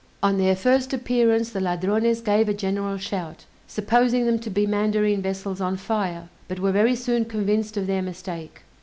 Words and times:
On 0.23 0.39
their 0.39 0.55
first 0.55 0.93
appearance 0.93 1.51
the 1.51 1.61
Ladrones 1.61 2.21
gave 2.21 2.49
a 2.49 2.55
general 2.55 2.97
shout, 2.97 3.45
supposing 3.67 4.25
them 4.25 4.39
to 4.39 4.49
be 4.49 4.65
mandarine 4.65 5.21
vessels 5.21 5.61
on 5.61 5.77
fire, 5.77 6.27
but 6.47 6.59
were 6.59 6.71
very 6.71 6.95
soon 6.95 7.23
convinced 7.23 7.77
of 7.77 7.85
their 7.85 8.01
mistake. 8.01 8.61